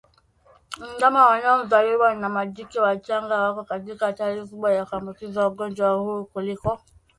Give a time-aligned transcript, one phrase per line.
[0.97, 6.79] Ndama wanaozaliwa na majike wachanga wako katika hatari kubwa ya kuambukizwa ugonjwa huu kuliko